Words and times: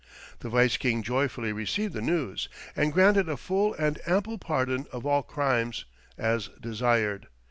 "The 0.39 0.49
Vice 0.49 0.77
king 0.77 1.03
joyfully 1.03 1.53
received 1.53 1.93
the 1.93 2.01
news, 2.01 2.49
and 2.75 2.91
granted 2.91 3.29
a 3.29 3.37
full 3.37 3.75
and 3.75 3.99
ample 4.07 4.39
pardon 4.39 4.87
of 4.91 5.05
all 5.05 5.21
crimes, 5.21 5.85
as 6.17 6.47
desired. 6.59 7.27